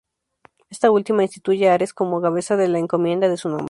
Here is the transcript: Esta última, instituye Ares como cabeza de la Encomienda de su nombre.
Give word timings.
Esta 0.71 0.89
última, 0.89 1.21
instituye 1.21 1.69
Ares 1.69 1.93
como 1.93 2.23
cabeza 2.23 2.55
de 2.57 2.67
la 2.67 2.79
Encomienda 2.79 3.29
de 3.29 3.37
su 3.37 3.49
nombre. 3.49 3.59